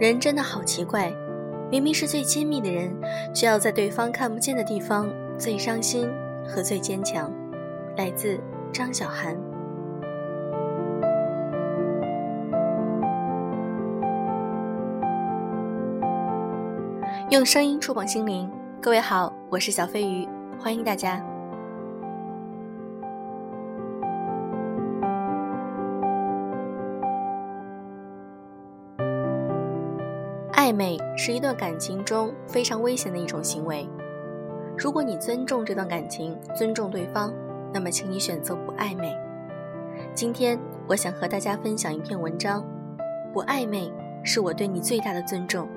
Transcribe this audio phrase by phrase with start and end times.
[0.00, 1.12] 人真的好奇怪，
[1.70, 2.96] 明明是最亲密的人，
[3.34, 6.08] 却要在对方看不见的地方最伤心
[6.46, 7.30] 和最坚强。
[7.96, 8.40] 来自
[8.72, 9.47] 张小涵。
[17.30, 18.50] 用声音触碰心灵，
[18.80, 20.26] 各位好，我是小飞鱼，
[20.58, 21.22] 欢迎大家。
[30.54, 33.86] 暧昧是一段感情中非常危险的一种行为。
[34.78, 37.30] 如果你尊重这段感情，尊重对方，
[37.74, 39.14] 那么请你选择不暧昧。
[40.14, 42.64] 今天我想和大家分享一篇文章：
[43.34, 43.92] 不暧昧
[44.24, 45.68] 是我对你最大的尊重。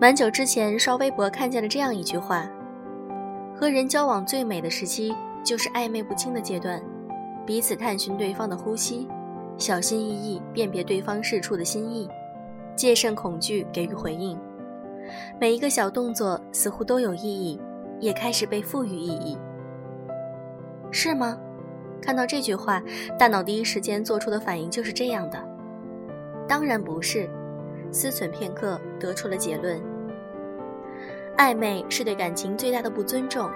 [0.00, 2.48] 蛮久之前刷微博看见了这样一句话：
[3.54, 5.14] 和人交往最美的时期。
[5.42, 6.82] 就是暧昧不清的阶段，
[7.46, 9.08] 彼此探寻对方的呼吸，
[9.56, 12.06] 小心翼翼辨别对方释出的心意，
[12.76, 14.38] 戒慎恐惧给予回应。
[15.40, 17.58] 每一个小动作似乎都有意义，
[18.00, 19.38] 也开始被赋予意义。
[20.90, 21.38] 是吗？
[22.02, 22.82] 看到这句话，
[23.18, 25.42] 大脑第一时间做出的反应就是这样的。
[26.46, 27.28] 当然不是。
[27.90, 29.80] 思忖片刻，得出了结论：
[31.40, 33.50] 暧昧是对感情最大的不尊重，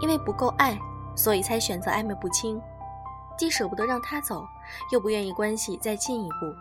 [0.00, 0.78] 因为不够爱。
[1.14, 2.58] 所以才选择暧昧不清，
[3.36, 4.46] 既舍不得让他走，
[4.90, 6.54] 又不愿意关系再进一步。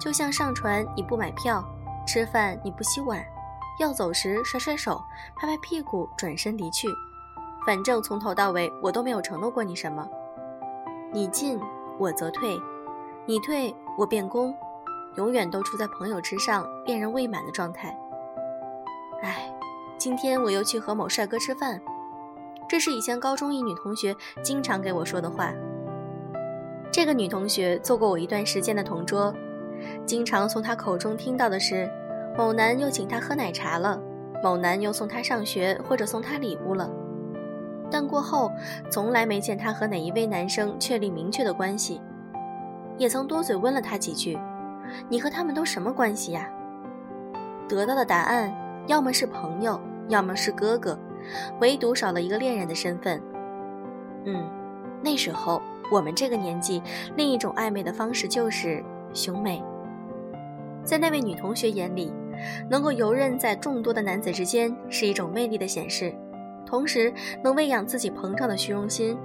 [0.00, 1.62] 就像上船你不买票，
[2.06, 3.22] 吃饭你不洗碗，
[3.78, 5.04] 要走时甩甩手，
[5.36, 6.88] 拍拍屁股转身离去。
[7.66, 10.08] 反正从头到尾我都没有承诺过你什么，
[11.12, 11.60] 你进
[11.98, 12.58] 我则退，
[13.26, 14.56] 你退我变攻，
[15.16, 17.94] 永远都处在朋友之上，恋人未满的状态。
[19.22, 19.52] 唉，
[20.08, 21.78] 今天我又去和某帅哥吃饭。
[22.66, 25.52] 这是以前高中一女同学经常给我说的话。
[26.90, 29.34] 这个女同学做过我一段时间的同桌，
[30.06, 31.86] 经常从她口中听到的是，
[32.38, 34.00] 某男又请她喝奶茶了，
[34.42, 36.90] 某男又送她上学或者送她礼物了。
[37.90, 38.50] 但过后
[38.90, 42.00] 从来没见她和哪一位男生确立明确的关系，
[42.96, 44.38] 也曾多嘴问了她几句
[45.10, 46.48] ：“你和他们都什么关系呀？”
[47.68, 48.50] 得到的答案
[48.86, 50.98] 要么是朋友，要么是哥哥。
[51.60, 53.20] 唯独少了一个恋人的身份。
[54.24, 54.48] 嗯，
[55.02, 55.60] 那时候
[55.90, 56.82] 我们这个年纪，
[57.16, 58.82] 另一种暧昧的方式就是
[59.12, 59.62] 兄妹。
[60.84, 62.10] 在那位女同学眼里，
[62.70, 66.14] 能够游刃在众多的男子之间是一种魅力的显示，
[66.64, 67.12] 同时
[67.44, 69.18] 能喂养自己膨胀的虚荣心。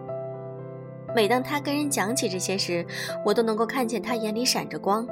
[1.15, 2.85] 每当她跟人讲起这些时，
[3.23, 5.07] 我都能够看见她眼里闪着光，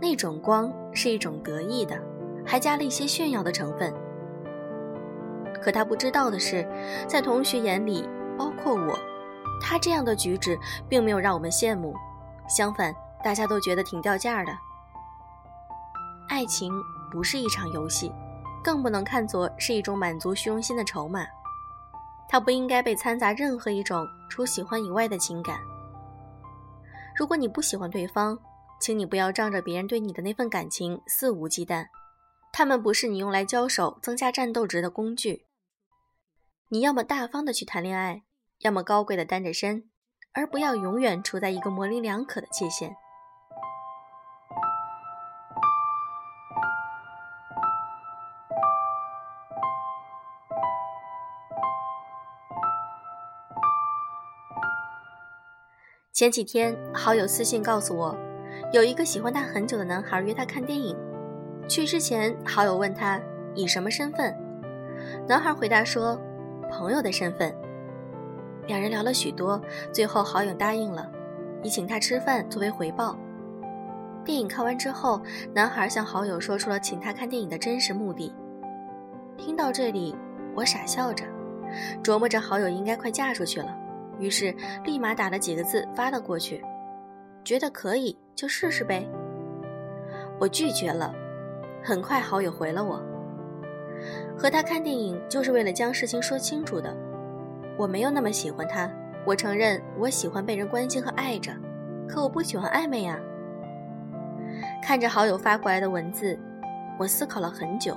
[0.00, 2.00] 那种光是一种得意的，
[2.46, 3.92] 还加了一些炫耀的成分。
[5.62, 6.66] 可他不知道的是，
[7.06, 8.98] 在同学眼里，包括我，
[9.60, 11.94] 他这样的举止并没有让我们羡慕，
[12.48, 14.52] 相反，大家都觉得挺掉价的。
[16.28, 16.72] 爱情
[17.10, 18.10] 不是一场游戏，
[18.64, 21.26] 更不能看作是一种满足虚荣心的筹码，
[22.28, 25.58] 它不应该被掺杂任何一种除喜欢以外的情感。
[27.14, 28.38] 如果你不喜欢对方，
[28.80, 31.84] 请你不要仗着别人对你的那份感情肆无忌惮，
[32.50, 35.44] 他们不是你用来交手、增加战斗值的工具。
[36.72, 38.22] 你要么大方的去谈恋爱，
[38.60, 39.90] 要么高贵的单着身，
[40.32, 42.94] 而不要永远处在一个模棱两可的界限。
[56.12, 58.16] 前几天，好友私信告诉我，
[58.72, 60.96] 有一个喜欢他很久的男孩约他看电影。
[61.68, 63.20] 去之前，好友问他
[63.56, 64.38] 以什么身份，
[65.26, 66.16] 男孩回答说。
[66.70, 67.54] 朋友的身份，
[68.66, 69.60] 两人聊了许多，
[69.92, 71.10] 最后好友答应了，
[71.62, 73.18] 以请他吃饭作为回报。
[74.24, 75.20] 电影看完之后，
[75.52, 78.32] 男孩向好友说出了请他看电影的真实目的。
[79.36, 80.14] 听到这里，
[80.54, 81.24] 我傻笑着，
[82.02, 83.76] 琢磨着好友应该快嫁出去了，
[84.18, 86.62] 于是立马打了几个字发了过去，
[87.42, 89.08] 觉得可以就试试呗。
[90.38, 91.12] 我拒绝了，
[91.82, 93.02] 很快好友回了我。
[94.36, 96.96] 和他看电影就是为了将事情说清楚的。
[97.76, 98.90] 我没有那么喜欢他，
[99.24, 101.52] 我承认我喜欢被人关心和爱着，
[102.08, 103.18] 可我不喜欢暧昧啊。
[104.82, 106.38] 看着好友发过来的文字，
[106.98, 107.96] 我思考了很久。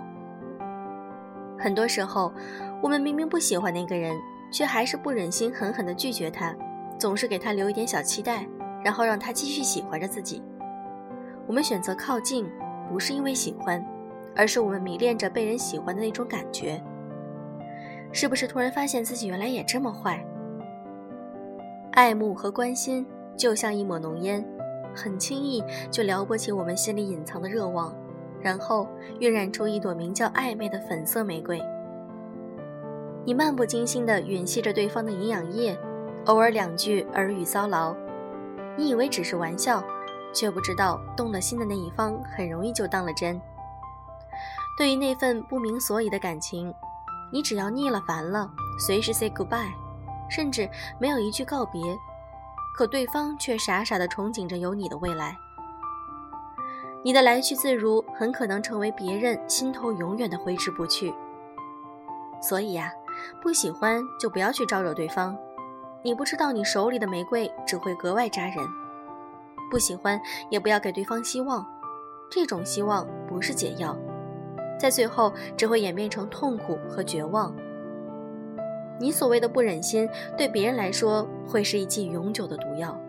[1.57, 2.31] 很多时候，
[2.81, 4.15] 我们明明不喜欢那个人，
[4.51, 6.55] 却还是不忍心狠狠地拒绝他，
[6.99, 8.45] 总是给他留一点小期待，
[8.83, 10.41] 然后让他继续喜欢着自己。
[11.47, 12.49] 我们选择靠近，
[12.89, 13.83] 不是因为喜欢，
[14.35, 16.81] 而是我们迷恋着被人喜欢的那种感觉。
[18.11, 20.23] 是不是突然发现自己原来也这么坏？
[21.91, 24.43] 爱慕和关心就像一抹浓烟，
[24.95, 27.95] 很轻易就撩拨起我们心里隐藏的热望，
[28.41, 28.87] 然后
[29.19, 31.61] 晕染出一朵名叫暧昧的粉色玫瑰。
[33.25, 35.77] 你漫不经心地吮吸着对方的营养液，
[36.25, 37.95] 偶尔两句耳语骚扰，
[38.77, 39.83] 你以为只是玩笑，
[40.33, 43.39] 却不知道动了心的那一方很容易就当了真。
[44.77, 46.73] 对于那份不明所以的感情。
[47.31, 49.73] 你只要腻了烦了，随时 say goodbye，
[50.29, 51.81] 甚至没有一句告别，
[52.75, 55.35] 可对方却傻傻的憧憬着有你的未来。
[57.03, 61.13] 你的来去自如，很可能成为别人心头永远的挥之不去。
[62.39, 62.93] 所以呀，
[63.41, 65.35] 不喜欢就不要去招惹对方。
[66.03, 68.57] 你不知道你手里的玫瑰只会格外扎人。
[69.71, 70.21] 不喜欢
[70.51, 71.65] 也不要给对方希望，
[72.29, 73.97] 这种希望不是解药。
[74.83, 77.55] 在最后，只会演变成痛苦和绝望。
[78.99, 82.99] 你所谓的不忍心，对别人来说会是一剂永久的毒药。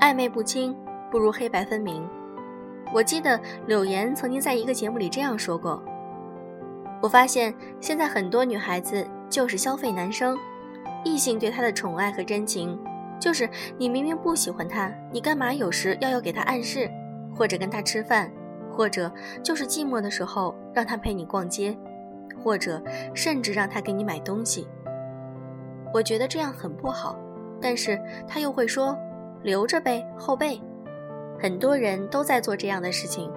[0.00, 0.74] 暧昧不清，
[1.10, 2.02] 不如黑白分明。
[2.94, 5.82] 我记得柳岩曾经在一个节目里这样说过
[7.02, 10.34] ：“我发现现在很多女孩子就是消费男生。”
[11.04, 12.78] 异性对他的宠爱和真情，
[13.20, 16.90] 就是你明明不喜欢他，你干嘛有时要要给他暗示，
[17.34, 18.30] 或者跟他吃饭，
[18.70, 19.10] 或者
[19.42, 21.76] 就是寂寞的时候让他陪你逛街，
[22.42, 22.82] 或者
[23.14, 24.66] 甚至让他给你买东西。
[25.92, 27.18] 我觉得这样很不好，
[27.60, 28.96] 但是他又会说
[29.42, 30.60] 留着呗，后背。
[31.38, 33.30] 很多人都在做这样的事情。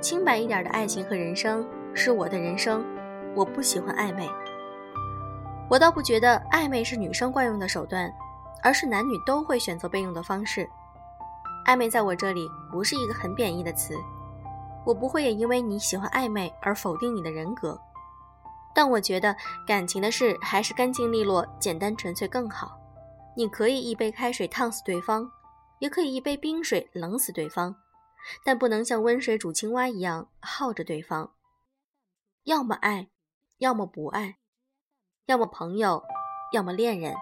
[0.00, 1.64] 清白一点的爱情和人生
[1.94, 2.84] 是我的人生，
[3.34, 4.28] 我不喜欢暧昧。
[5.68, 8.12] 我倒不觉得暧昧是女生惯用的手段，
[8.62, 10.68] 而是男女都会选择备用的方式。
[11.66, 13.96] 暧昧在我这里不是一个很贬义的词，
[14.84, 17.80] 我不会也因为你喜欢暧昧而否定你的人格。
[18.74, 19.34] 但我觉得
[19.66, 22.78] 感情的事还是干净利落、简单纯粹更好。
[23.36, 25.30] 你可以一杯开水烫死对方，
[25.78, 27.74] 也可以一杯冰水冷死对方，
[28.44, 31.32] 但不能像温水煮青蛙一样耗着对方。
[32.44, 33.08] 要么爱，
[33.58, 34.36] 要么不爱。
[35.26, 36.02] 要么朋友，
[36.52, 37.14] 要么恋人，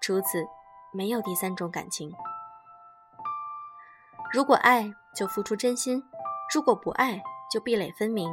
[0.00, 0.46] 除此
[0.92, 2.12] 没有第三种感情。
[4.32, 6.00] 如果爱，就付出真心；
[6.54, 7.20] 如果不爱，
[7.50, 8.30] 就壁垒分明。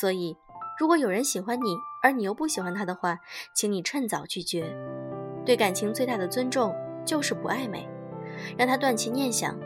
[0.00, 0.36] 所以，
[0.80, 3.20] 如果有人喜欢你，而你又不喜欢他的话，
[3.54, 4.76] 请你趁早拒绝。
[5.46, 6.74] 对感情最大的尊重
[7.06, 7.88] 就是不暧昧，
[8.58, 9.56] 让他断其念想，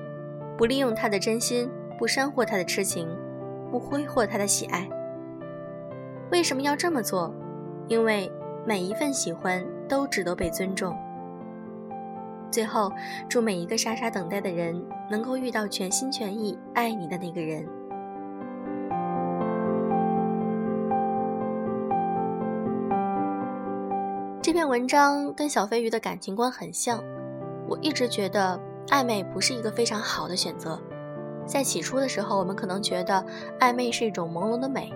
[0.59, 3.09] 不利用他的真心，不煽惑他的痴情，
[3.71, 4.87] 不挥霍他的喜爱。
[6.31, 7.35] 为什么要这么做？
[7.89, 8.31] 因为
[8.67, 10.97] 每一份喜欢都值得被尊重。
[12.51, 12.93] 最后，
[13.29, 17.67] 祝每一个傻傻等待的人能够遇到全心全意爱你的那个人。
[24.41, 27.03] 这篇文章跟小飞鱼的感情观很像。
[27.67, 30.79] 我一直觉得暧昧不是一个非常好的选择。
[31.47, 33.25] 在起初的时候，我们可能觉得
[33.58, 34.93] 暧昧是一种朦胧的美。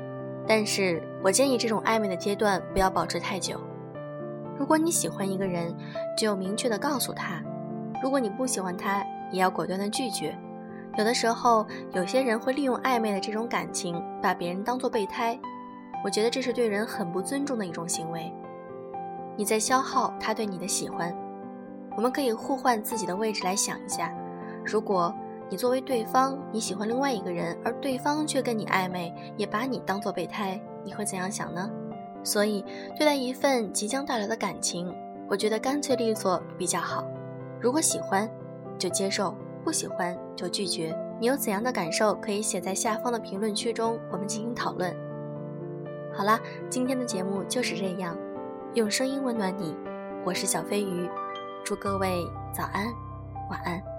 [0.48, 3.60] 但是我建议这种暧昧的阶段不要保持太久。
[4.58, 5.76] 如果你喜欢一个人，
[6.16, 7.42] 就明确的告诉他；
[8.02, 10.34] 如果你不喜欢他，也要果断的拒绝。
[10.96, 15.38] 有的时候，有些人会利用暧昧的这种感情，把别人当做备胎。
[16.02, 18.32] 我觉得这是对人很不尊重的一种行为。
[19.36, 21.14] 你在消耗他对你的喜欢。
[21.94, 24.10] 我们可以互换自己的位置来想一下：
[24.64, 25.14] 如果。
[25.50, 31.70] 你作为对方，你喜欢另外一个人，而对方却跟你暧昧，也把你当做备胎，你会怎样想呢？
[32.22, 32.62] 所以，
[32.98, 34.94] 对待一份即将到来的感情，
[35.28, 37.02] 我觉得干脆利索比较好。
[37.60, 38.28] 如果喜欢，
[38.78, 39.32] 就接受；
[39.64, 40.94] 不喜欢，就拒绝。
[41.18, 44.94] 你有怎样的感受，可以写在下方的评论区中，我们进行讨论。
[46.12, 46.38] 好啦，
[46.68, 48.14] 今天的节目就是这样，
[48.74, 49.74] 用声音温暖你，
[50.26, 51.08] 我是小飞鱼，
[51.64, 52.86] 祝各位早安，
[53.48, 53.97] 晚安。